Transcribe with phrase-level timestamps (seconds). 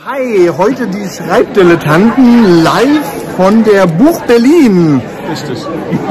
[0.00, 3.04] Hi, heute die Schreibdilettanten live
[3.36, 5.02] von der Buch Berlin.
[5.30, 5.58] Richtig.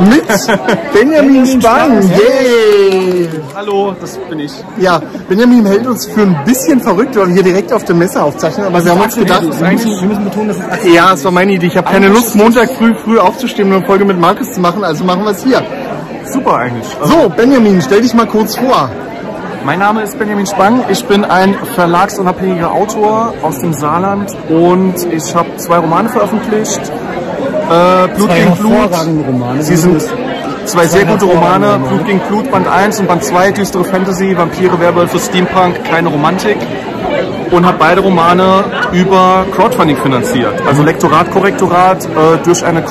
[0.07, 0.23] Mit
[0.93, 1.99] Benjamin Spang.
[2.11, 3.27] Yay!
[3.55, 4.51] Hallo, das bin ich.
[4.77, 8.21] Ja, Benjamin hält uns für ein bisschen verrückt, weil wir hier direkt auf der Messe
[8.21, 8.67] aufzeichnen.
[8.67, 11.31] Aber wir haben uns gedacht, wir müssen, wir müssen betonen, dass es ja, das war
[11.31, 11.65] meine Idee.
[11.65, 14.83] Ich habe keine Lust, Montag früh früh aufzustehen und eine Folge mit Markus zu machen,
[14.83, 15.63] also machen wir es hier.
[16.31, 16.87] super eigentlich.
[17.03, 18.91] So, Benjamin, stell dich mal kurz vor.
[19.63, 20.85] Mein Name ist Benjamin Spang.
[20.89, 26.79] Ich bin ein verlagsunabhängiger Autor aus dem Saarland und ich habe zwei Romane veröffentlicht.
[26.79, 29.27] Äh, Blut Zwei gegen Blut.
[29.27, 29.61] Romane.
[29.61, 30.01] Sie sind
[30.65, 31.79] zwei sehr gute Romane.
[31.87, 36.57] Blut gegen Blut, Band 1 und Band 2, düstere Fantasy, Vampire, Werwölfe, Steampunk, keine Romantik.
[37.51, 40.59] Und habe beide Romane über Crowdfunding finanziert.
[40.65, 42.81] Also Lektorat, Korrektorat äh, durch eine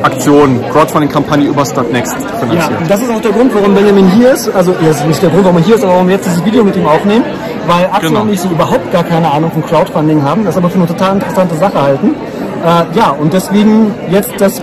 [0.00, 2.80] Crowdfunding-Aktion, Crowdfunding-Kampagne über Startnext Ja, finanziert.
[2.80, 4.48] und das ist auch der Grund, warum Benjamin hier ist.
[4.54, 6.26] Also, ja, das ist nicht der Grund, warum er hier ist, aber warum wir jetzt
[6.26, 7.24] dieses Video mit ihm aufnehmen.
[7.66, 8.22] Weil Axel Genau.
[8.22, 11.14] und ich so überhaupt gar keine Ahnung von Crowdfunding haben, das aber für eine total
[11.14, 12.14] interessante Sache halten.
[12.64, 14.60] Äh, ja, und deswegen jetzt das,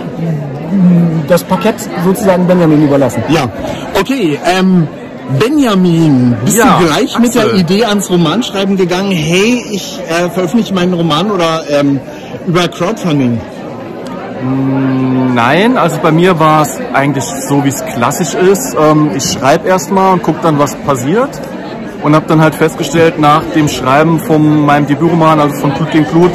[1.28, 3.22] das Parkett sozusagen Benjamin überlassen.
[3.28, 3.48] Ja,
[3.98, 4.38] okay.
[4.44, 4.86] Ähm,
[5.38, 7.60] Benjamin, bist Ja, du gleich mit der Axel.
[7.60, 9.10] Idee ans Romanschreiben gegangen?
[9.12, 12.00] Hey, ich äh, veröffentliche meinen Roman oder ähm,
[12.46, 13.38] über Crowdfunding?
[14.42, 18.76] Nein, also bei mir war es eigentlich so, wie es klassisch ist.
[18.78, 21.30] Ähm, ich schreibe erstmal und gucke dann, was passiert.
[22.02, 26.04] Und habe dann halt festgestellt, nach dem Schreiben von meinem Debütroman, also von Blut gegen
[26.04, 26.30] Blut,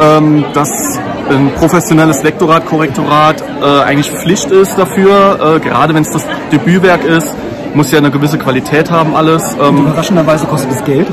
[0.00, 0.98] ähm, dass
[1.30, 5.56] ein professionelles Lektorat, Korrektorat äh, eigentlich Pflicht ist dafür.
[5.56, 7.34] Äh, gerade wenn es das Debütwerk ist,
[7.74, 9.42] muss ja eine gewisse Qualität haben alles.
[9.60, 11.06] Ähm, Überraschenderweise kostet es Geld.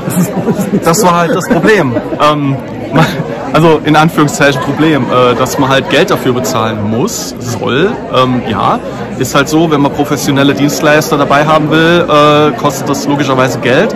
[0.84, 1.94] Das war halt das Problem.
[3.56, 7.90] also in Anführungszeichen Problem, äh, dass man halt Geld dafür bezahlen muss, soll.
[8.14, 8.78] Ähm, ja,
[9.18, 13.94] ist halt so, wenn man professionelle Dienstleister dabei haben will, äh, kostet das logischerweise Geld.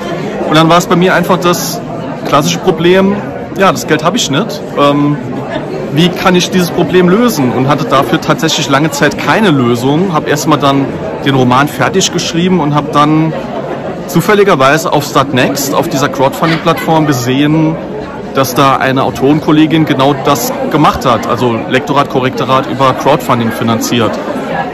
[0.49, 1.79] Und dann war es bei mir einfach das
[2.27, 3.15] klassische Problem,
[3.59, 4.63] ja, das Geld habe ich nicht.
[4.79, 5.19] Ähm,
[5.93, 7.53] wie kann ich dieses Problem lösen?
[7.53, 10.15] Und hatte dafür tatsächlich lange Zeit keine Lösung.
[10.15, 10.87] Habe erstmal dann
[11.27, 13.35] den Roman fertig geschrieben und habe dann
[14.07, 17.77] zufälligerweise auf Startnext, auf dieser Crowdfunding-Plattform gesehen,
[18.35, 24.13] dass da eine Autorenkollegin genau das gemacht hat, also Lektorat, Korrektorat über Crowdfunding finanziert.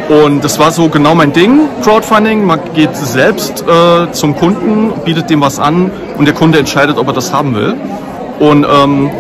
[0.09, 2.45] Und das war so genau mein Ding, Crowdfunding.
[2.45, 7.09] Man geht selbst äh, zum Kunden, bietet dem was an und der Kunde entscheidet, ob
[7.09, 7.75] er das haben will.
[8.39, 9.11] Und ähm,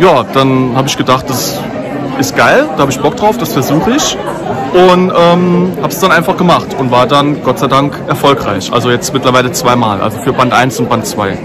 [0.00, 1.60] ja, dann habe ich gedacht, das
[2.18, 4.16] ist geil, da habe ich Bock drauf, das versuche ich.
[4.72, 8.72] Und ähm, habe es dann einfach gemacht und war dann Gott sei Dank erfolgreich.
[8.72, 11.38] Also jetzt mittlerweile zweimal, also für Band 1 und Band 2.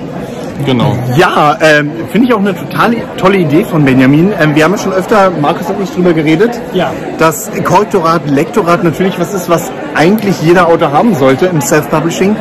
[0.65, 0.95] Genau.
[1.15, 4.33] Ja, ähm, finde ich auch eine total tolle Idee von Benjamin.
[4.39, 6.91] Ähm, wir haben ja schon öfter, Markus und ich, drüber geredet, Ja.
[7.17, 12.35] dass Korrektorat, Lektorat natürlich was ist, was eigentlich jeder Autor haben sollte im Self-Publishing.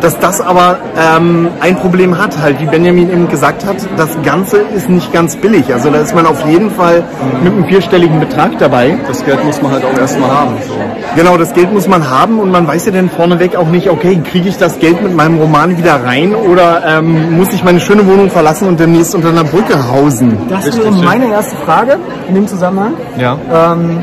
[0.00, 4.56] Dass das aber ähm, ein Problem hat, halt, wie Benjamin eben gesagt hat, das Ganze
[4.58, 5.72] ist nicht ganz billig.
[5.72, 7.04] Also da ist man auf jeden Fall
[7.42, 8.96] mit einem vierstelligen Betrag dabei.
[9.06, 10.54] Das Geld muss man halt auch erstmal haben.
[10.66, 10.74] So.
[11.14, 14.20] Genau, das Geld muss man haben und man weiß ja dann vorneweg auch nicht, okay,
[14.24, 18.06] kriege ich das Geld mit meinem Roman wieder rein oder ähm, muss ich meine schöne
[18.06, 20.38] Wohnung verlassen und demnächst unter einer Brücke hausen?
[20.48, 21.04] Das wäre ja.
[21.04, 22.94] meine erste Frage in dem Zusammenhang.
[23.18, 23.98] Ja, Ähm,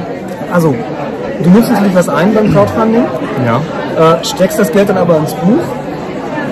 [0.51, 0.75] also,
[1.43, 3.03] du nimmst natürlich was ein beim Crowdfunding.
[3.45, 3.57] ja.
[4.19, 5.63] äh, steckst das Geld dann aber ins Buch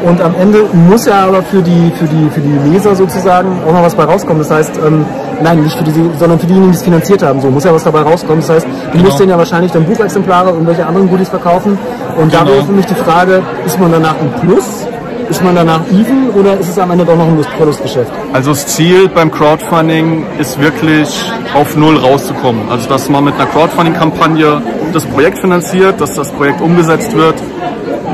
[0.03, 3.73] und am Ende muss ja aber für die, für die, für die Leser sozusagen auch
[3.73, 4.39] noch was bei rauskommen.
[4.39, 5.05] Das heißt, ähm,
[5.41, 7.83] nein, nicht für die, sondern für diejenigen, die es finanziert haben, so muss ja was
[7.83, 8.39] dabei rauskommen.
[8.41, 11.77] Das heißt, du musst denen ja wahrscheinlich dann Buchexemplare und welche anderen Goodies verkaufen.
[12.15, 12.51] Und da Genau.
[12.51, 14.86] wäre für mich die Frage, ist man danach im Plus?
[15.29, 18.11] Ist man danach even oder ist es am Ende doch noch ein Verlustgeschäft?
[18.33, 21.09] Also das Ziel beim Crowdfunding ist wirklich
[21.53, 22.69] auf Null rauszukommen.
[22.69, 24.61] Also dass man mit einer Crowdfunding-Kampagne
[24.93, 27.35] das Projekt finanziert, dass das Projekt umgesetzt wird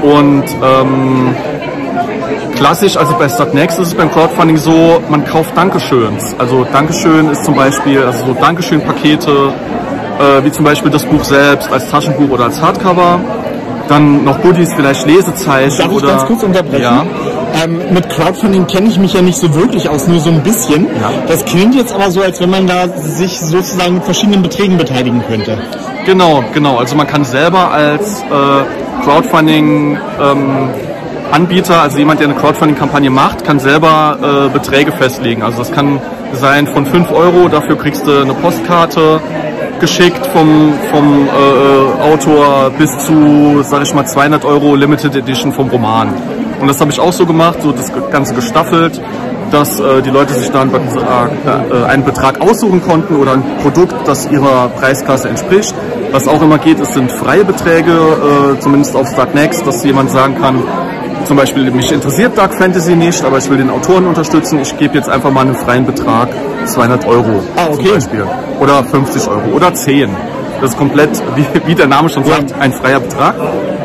[0.01, 1.35] und ähm,
[2.55, 6.35] klassisch, also bei Startnext ist es beim Crowdfunding so, man kauft Dankeschöns.
[6.37, 9.53] Also Dankeschön ist zum Beispiel, also so Dankeschön-Pakete,
[10.19, 13.19] äh, wie zum Beispiel das Buch selbst als Taschenbuch oder als Hardcover.
[13.87, 16.07] Dann noch Goodies, vielleicht Lesezeichen Darf ich oder...
[16.07, 16.81] ganz kurz unterbrechen?
[16.81, 17.05] Ja.
[17.63, 20.87] Ähm, mit Crowdfunding kenne ich mich ja nicht so wirklich aus, nur so ein bisschen.
[20.87, 21.11] Ja.
[21.27, 25.23] Das klingt jetzt aber so, als wenn man da sich sozusagen mit verschiedenen Beträgen beteiligen
[25.27, 25.57] könnte.
[26.05, 26.77] Genau, genau.
[26.77, 30.69] Also man kann selber als äh, Crowdfunding ähm,
[31.31, 35.41] Anbieter, also jemand, der eine Crowdfunding-Kampagne macht, kann selber äh, Beträge festlegen.
[35.41, 35.99] Also das kann
[36.33, 39.19] sein von 5 Euro, dafür kriegst du eine Postkarte
[39.83, 45.67] geschickt vom, vom äh, Autor bis zu, sag ich mal, 200 Euro Limited Edition vom
[45.67, 46.07] Roman.
[46.61, 49.01] Und das habe ich auch so gemacht, so das Ganze gestaffelt,
[49.51, 53.43] dass äh, die Leute sich da einen Betrag, äh, einen Betrag aussuchen konnten oder ein
[53.61, 55.75] Produkt, das ihrer Preisklasse entspricht.
[56.13, 60.35] Was auch immer geht, es sind freie Beträge, äh, zumindest auf Startnext, dass jemand sagen
[60.39, 60.63] kann,
[61.25, 64.59] zum Beispiel, mich interessiert Dark Fantasy nicht, aber ich will den Autoren unterstützen.
[64.61, 66.29] Ich gebe jetzt einfach mal einen freien Betrag,
[66.65, 67.83] 200 Euro Ah, okay.
[67.85, 68.25] zum Beispiel.
[68.59, 70.09] Oder 50 Euro oder 10.
[70.61, 73.35] Das ist komplett, wie, wie der Name schon sagt, ein freier Betrag.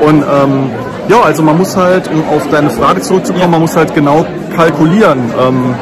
[0.01, 0.71] Und ähm,
[1.09, 4.25] ja, also man muss halt, um auf deine Frage zurückzukommen, man muss halt genau
[4.55, 5.19] kalkulieren.
[5.41, 5.75] Ähm,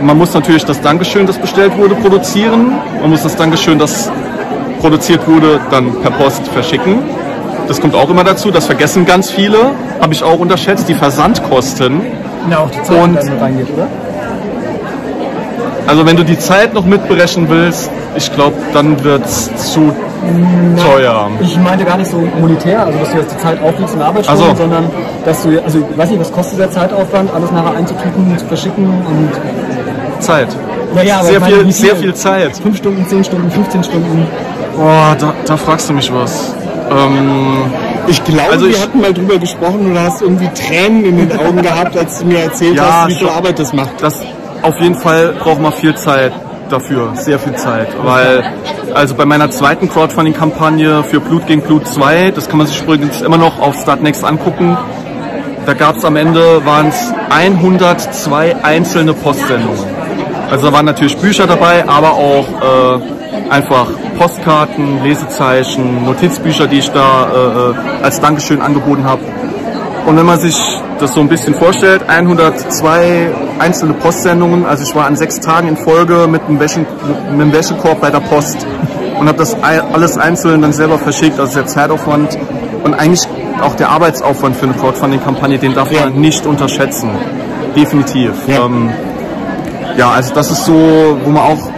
[0.00, 2.72] man muss natürlich das Dankeschön, das bestellt wurde, produzieren.
[3.00, 4.10] Man muss das Dankeschön, das
[4.80, 7.00] produziert wurde, dann per Post verschicken.
[7.68, 9.58] Das kommt auch immer dazu, das vergessen ganz viele,
[10.00, 12.00] habe ich auch unterschätzt, die Versandkosten.
[12.50, 13.86] Ja, auch die Zeit, Und- die reingeht, oder?
[15.86, 19.92] Also wenn du die Zeit noch mitberechnen willst, ich glaube, dann wird's zu
[20.84, 21.28] teuer.
[21.40, 24.44] Ich meinte gar nicht so monetär, also dass du jetzt die Zeit auflegst in Arbeitsstunden,
[24.50, 24.62] Ach so.
[24.62, 24.84] sondern
[25.24, 28.84] dass du, also ich weiß nicht, was kostet der Zeitaufwand, alles nachher einzutüten, zu verschicken
[28.86, 30.48] und Zeit.
[30.96, 32.56] ja, ja, aber Sehr ich meine, viel, sehr viel Zeit.
[32.56, 34.26] Fünf Stunden, zehn Stunden, 15 Stunden.
[34.76, 36.54] Boah, da, da fragst du mich was.
[36.90, 37.64] Ähm,
[38.06, 41.16] Ich glaube, Also wir ich- hatten mal drüber gesprochen und du hast irgendwie Tränen in
[41.28, 43.28] den Augen gehabt, als du mir erzählt Ja, hast, wie viel.
[43.28, 43.90] Arbeit das macht.
[44.00, 44.14] das
[44.62, 46.32] auf jeden Fall braucht man viel Zeit
[46.70, 48.42] dafür, sehr viel Zeit, weil
[48.94, 53.20] also bei meiner zweiten Crowdfunding-Kampagne für Blut gegen Blut 2, das kann man sich übrigens
[53.20, 54.76] immer noch auf Startnext angucken,
[55.66, 59.78] da gab es am Ende waren es 102 einzelne Postsendungen.
[60.50, 63.86] Also da waren natürlich Bücher dabei, aber auch äh, einfach
[64.18, 69.22] Postkarten, Lesezeichen, Notizbücher, die ich da äh, äh, als Dankeschön angeboten habe.
[70.06, 70.56] Und wenn man sich
[70.98, 73.30] das so ein bisschen vorstellt, 102
[73.60, 77.52] einzelne Postsendungen, also ich war an sechs Tagen in Folge mit einem, Wäschen, mit einem
[77.52, 78.66] Wäschekorb bei der Post
[79.20, 82.36] und habe das alles einzeln dann selber verschickt, also der Zeitaufwand
[82.82, 83.28] und eigentlich
[83.62, 87.10] auch der Arbeitsaufwand für eine Crowdfunding-Kampagne, den darf man nicht unterschätzen.
[87.76, 88.32] Definitiv.
[88.48, 88.64] Ja.
[88.64, 88.90] Ähm,
[89.98, 91.70] ja, also das ist so, wo man auch,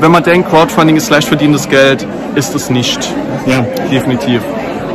[0.00, 2.98] wenn man denkt, Crowdfunding ist leicht verdientes Geld, ist es nicht.
[3.46, 3.62] Ja.
[3.90, 4.42] Definitiv.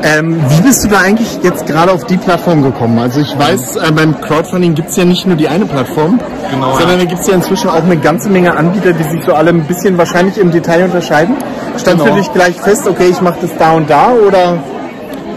[0.03, 2.99] Ähm, wie bist du da eigentlich jetzt gerade auf die Plattform gekommen?
[2.99, 6.19] Also ich weiß, äh, beim Crowdfunding gibt es ja nicht nur die eine Plattform,
[6.51, 6.97] Genau, sondern ja.
[6.97, 9.63] da gibt es ja inzwischen auch eine ganze Menge Anbieter, die sich so alle ein
[9.63, 11.35] bisschen wahrscheinlich im Detail unterscheiden.
[11.77, 12.13] Stand Genau.
[12.13, 14.57] für dich gleich fest, okay, ich mache das da und da oder?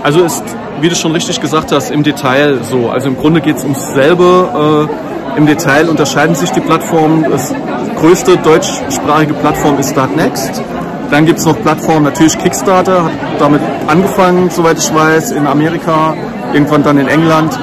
[0.02, 0.42] Also ist,
[0.80, 2.90] wie du schon richtig gesagt hast, im Detail so.
[2.90, 4.88] Also im Grunde geht es ums selbe.
[4.90, 7.24] Äh, Im Detail unterscheiden sich die Plattformen.
[7.30, 7.54] Das
[7.98, 10.62] größte deutschsprachige Plattform ist Startnext.
[11.10, 16.14] Dann gibt es noch Plattformen, natürlich Kickstarter, hat damit angefangen, soweit ich weiß, in Amerika,
[16.52, 17.58] irgendwann dann in England.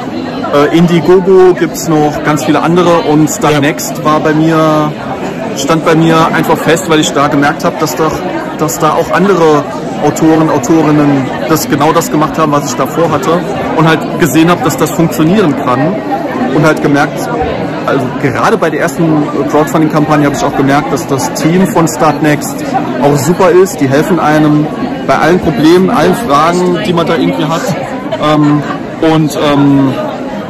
[0.54, 4.92] Äh, Indiegogo gibt es noch ganz viele andere und Startnext war bei mir,
[5.58, 8.14] stand bei mir einfach fest, weil ich da gemerkt habe, dass, doch,
[8.58, 9.64] dass da auch andere
[10.04, 13.40] Autoren, Autorinnen das genau das gemacht haben, was ich davor hatte
[13.78, 15.96] und halt gesehen habe, dass das funktionieren kann
[16.56, 17.30] und halt gemerkt,
[17.88, 22.56] also gerade bei der ersten Crowdfunding-Kampagne habe ich auch gemerkt, dass das Team von Startnext
[23.02, 23.80] auch super ist.
[23.80, 24.66] Die helfen einem
[25.08, 27.62] bei allen Problemen, allen Fragen, die man da irgendwie hat.
[28.24, 28.62] Ähm,
[29.14, 29.94] und ähm,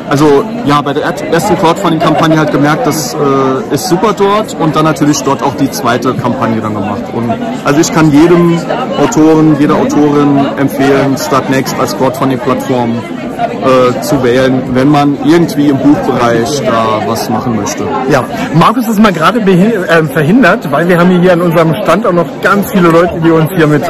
[0.08, 4.76] also ja, bei der er- ersten Crowdfunding-Kampagne halt gemerkt, das äh, ist super dort und
[4.76, 7.04] dann natürlich dort auch die zweite Kampagne dann gemacht.
[7.14, 7.34] Und
[7.64, 8.60] also ich kann jedem
[9.02, 12.92] Autoren, jeder Autorin empfehlen, Startnext als Crowdfunding-Plattform
[13.38, 17.86] äh, zu wählen, wenn man irgendwie im Buchbereich da was machen möchte.
[18.10, 18.24] Ja,
[18.54, 22.42] Markus ist mal gerade äh, verhindert, weil wir haben hier an unserem Stand auch noch
[22.42, 23.84] ganz viele Leute, die uns hier mit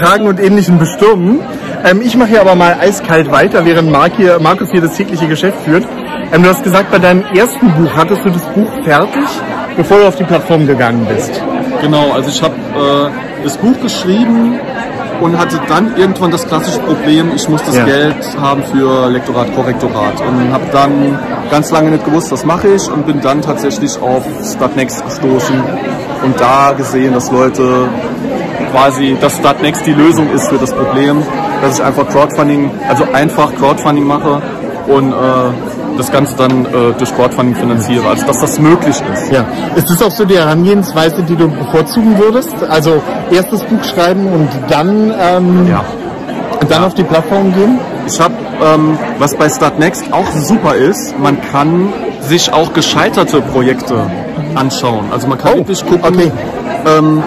[0.00, 1.40] Fragen und Ähnlichem bestürmen.
[1.84, 5.26] Ähm, ich mache hier aber mal eiskalt weiter, während Mark hier, Markus hier das tägliche
[5.26, 5.84] Geschäft führt.
[6.32, 9.28] Ähm, du hast gesagt, bei deinem ersten Buch hattest du das Buch fertig,
[9.76, 11.42] bevor du auf die Plattform gegangen bist.
[11.80, 14.58] Genau, also ich habe äh, das Buch geschrieben
[15.20, 17.84] und hatte dann irgendwann das klassische Problem, ich muss das Ja.
[17.84, 21.18] Geld haben für Lektorat, Korrektorat und habe dann
[21.50, 24.24] ganz lange nicht gewusst, was mache ich und bin dann tatsächlich auf
[24.54, 25.62] Startnext gestoßen
[26.24, 27.88] und da gesehen, dass Leute
[28.72, 31.22] quasi, dass Startnext die Lösung ist für das Problem,
[31.62, 34.40] dass ich einfach Crowdfunding, also einfach Crowdfunding mache
[34.86, 35.16] und äh,
[36.00, 39.32] das Ganze dann äh, durch Crowdfunding finanziere, also dass das möglich ist.
[39.32, 39.44] Ja.
[39.76, 42.54] Ist das auch so die Herangehensweise, die du bevorzugen würdest?
[42.68, 45.84] Also erstes Buch schreiben und dann, ähm, Ja.
[46.68, 47.78] dann auf die Plattform gehen?
[48.06, 51.92] Ich habe, ähm, was bei Startnext auch super ist, man kann
[52.22, 53.94] sich auch gescheiterte Projekte
[54.54, 55.04] anschauen.
[55.12, 56.14] Also man kann Oh, wirklich gucken.
[56.14, 56.32] okay.
[56.86, 57.22] Ähm,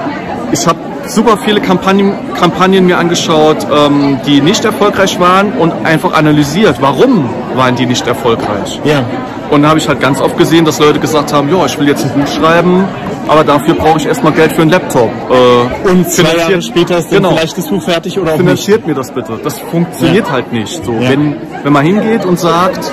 [0.52, 6.14] ich habe super viele Kampagnen, Kampagnen mir angeschaut, ähm, die nicht erfolgreich waren und einfach
[6.14, 8.80] analysiert, warum waren die nicht erfolgreich.
[8.84, 9.04] Ja.
[9.52, 11.88] Und da habe ich halt ganz oft gesehen, dass Leute gesagt haben, ja, ich will
[11.88, 12.86] jetzt ein Buch schreiben,
[13.28, 15.10] aber dafür brauche ich erstmal Geld für einen Laptop.
[15.30, 17.30] Äh, Und zwei Jahre später ist Genau.
[17.32, 18.46] vielleicht das Buch fertig oder auch nicht.
[18.46, 19.40] finanziert mir das bitte.
[19.44, 20.34] Das funktioniert Ja.
[20.34, 20.84] halt nicht.
[20.84, 21.10] So, Ja.
[21.10, 22.92] wenn, wenn man hingeht und sagt,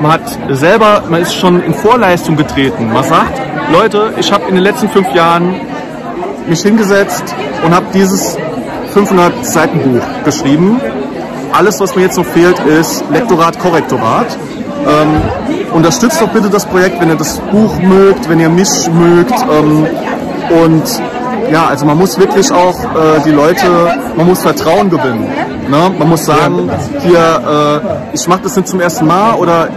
[0.00, 2.92] man hat selber, man ist schon in Vorleistung getreten.
[2.92, 3.40] Man sagt,
[3.72, 5.54] Leute, ich habe in den letzten fünf Jahren
[6.46, 7.24] mich hingesetzt
[7.64, 8.36] und habe dieses
[8.92, 10.80] 500 Seiten Buch geschrieben
[11.52, 14.38] alles, was mir jetzt noch fehlt, ist Lektorat, Korrektorat.
[14.86, 15.20] Ähm,
[15.72, 19.34] unterstützt doch bitte das Projekt, wenn ihr das Buch mögt, wenn ihr mich mögt.
[19.50, 19.86] Ähm,
[20.62, 20.84] und
[21.52, 23.64] ja, also man muss wirklich auch äh, die Leute,
[24.16, 25.26] man muss Vertrauen gewinnen.
[25.68, 25.90] Ne?
[25.98, 29.68] Man muss sagen, hier, äh, ich mache das nicht zum ersten Mal oder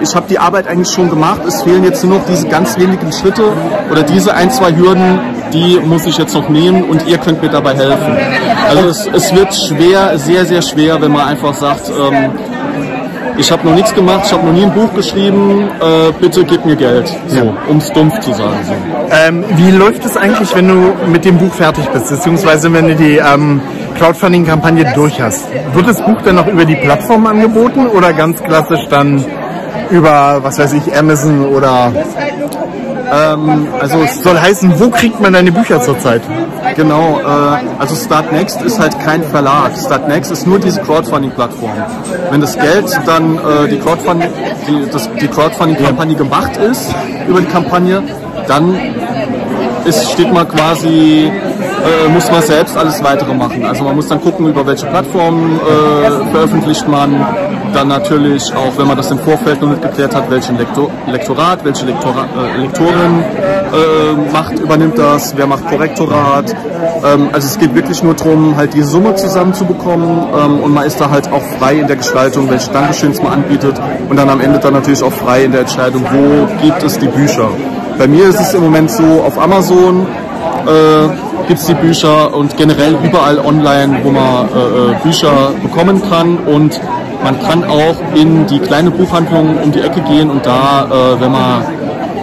[0.00, 1.40] ich habe die Arbeit eigentlich schon gemacht.
[1.46, 3.44] Es fehlen jetzt nur noch diese ganz wenigen Schritte
[3.90, 5.18] oder diese ein, zwei Hürden,
[5.52, 8.16] die muss ich jetzt noch nehmen und ihr könnt mir dabei helfen.
[8.68, 12.30] Also es, es wird schwer, sehr, sehr schwer, wenn man einfach sagt, ähm,
[13.36, 16.64] ich habe noch nichts gemacht, ich habe noch nie ein Buch geschrieben, äh, bitte gib
[16.64, 17.52] mir Geld, so, ja.
[17.68, 18.58] um es dumpf zu sagen.
[18.64, 18.72] So.
[19.10, 22.94] Ähm, wie läuft es eigentlich, wenn du mit dem Buch fertig bist, beziehungsweise wenn du
[22.94, 23.60] die ähm,
[23.98, 25.48] Crowdfunding-Kampagne durch hast?
[25.72, 29.24] Wird das Buch dann noch über die Plattform angeboten oder ganz klassisch dann
[29.90, 31.92] über, was weiß ich, Amazon oder
[33.12, 36.22] ähm, also es soll heißen, wo kriegt man deine Bücher zurzeit?
[36.76, 37.24] Genau, äh,
[37.78, 39.72] also Startnext ist halt kein Verlag.
[39.76, 41.72] Startnext ist nur diese Crowdfunding-Plattform.
[42.30, 44.30] Wenn das Geld dann äh, die Crowdfunding,
[45.20, 46.94] die, Crowdfunding-Kampagne gemacht ist
[47.28, 48.02] über die Kampagne,
[48.48, 48.74] dann
[49.84, 51.30] ist, steht man quasi
[51.84, 53.64] äh, muss man selbst alles weitere machen.
[53.64, 57.26] Also man muss dann gucken, über welche Plattformen äh, veröffentlicht man.
[57.74, 61.64] Dann natürlich auch, wenn man das im Vorfeld noch nicht geklärt hat, welchen Lektor Lektorat,
[61.64, 63.24] welche Lektora äh, Lektorin
[63.72, 66.54] äh, macht, übernimmt das, wer macht Korrektorat.
[67.04, 71.00] Ähm, also es geht wirklich nur darum, halt die Summe zusammenzubekommen ähm, und man ist
[71.00, 73.74] da halt auch frei in der Gestaltung, welche Dankeschöns man anbietet
[74.08, 77.08] und dann am Ende dann natürlich auch frei in der Entscheidung, wo gibt es die
[77.08, 77.48] Bücher.
[77.98, 80.06] Bei mir ist es im Moment so, auf Amazon
[80.66, 81.08] äh,
[81.46, 86.38] gibt es die Bücher und generell überall online, wo man äh, äh, Bücher bekommen kann
[86.38, 86.80] und
[87.24, 91.32] man kann auch in die kleine Buchhandlung um die Ecke gehen und da, äh, wenn
[91.32, 91.64] man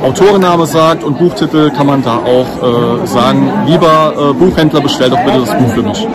[0.04, 5.20] Autorenname sagt und Buchtitel, kann man da auch äh, sagen, lieber äh, Buchhändler, bestell doch
[5.26, 6.08] bitte das Buch für mich.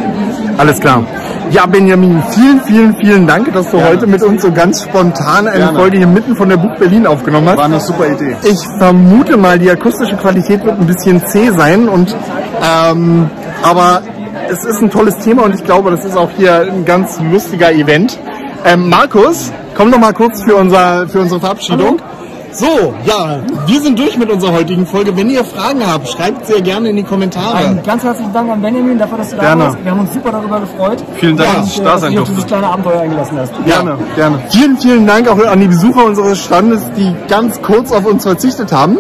[0.57, 1.05] Alles klar.
[1.51, 3.93] Ja, Benjamin, vielen, vielen, vielen Dank, dass du Gerne.
[3.93, 5.79] heute mit uns so ganz spontan eine Gerne.
[5.79, 7.59] Folge hier mitten von der Buch Berlin aufgenommen hast.
[7.59, 8.37] War eine super Idee.
[8.43, 12.17] Ich vermute mal, die akustische Qualität wird ein bisschen zäh sein und
[12.63, 13.31] ähm,
[13.63, 14.03] aber
[14.49, 17.73] es ist ein tolles Thema und ich glaube, das ist auch hier ein ganz lustiger
[17.73, 18.19] Event.
[18.65, 21.99] Ähm, Markus, komm noch mal kurz für, unser, für unsere Verabschiedung.
[22.01, 22.17] Hallo.
[22.53, 25.15] So, ja, wir sind durch mit unserer heutigen Folge.
[25.15, 27.57] Wenn ihr Fragen habt, schreibt sehr gerne in die Kommentare.
[27.59, 29.63] Ein ganz herzlichen Dank an Benjamin dafür, dass du gerne.
[29.63, 29.85] da warst.
[29.85, 31.05] Wir haben uns super darüber gefreut.
[31.17, 32.33] Vielen Dank, dass ich da sein durfte.
[32.33, 33.53] dieses kleine Abenteuer eingelassen hast.
[33.67, 33.97] Gerne, ja.
[34.15, 34.39] gerne.
[34.49, 38.73] Vielen, vielen Dank auch an die Besucher unseres Standes, die ganz kurz auf uns verzichtet
[38.73, 38.99] haben.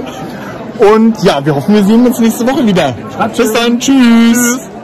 [0.79, 2.95] Und ja, wir hoffen, wir sehen uns nächste Woche wieder.
[3.35, 4.37] Bis dann, tschüss.
[4.37, 4.76] tschüss.